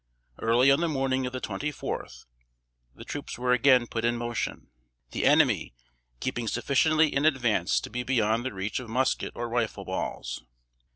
[0.39, 2.25] Early on the morning of the twenty fourth,
[2.95, 4.71] the troops were again put in motion:
[5.11, 5.75] the enemy
[6.19, 10.43] keeping sufficiently in advance to be beyond the reach of musket or rifle balls.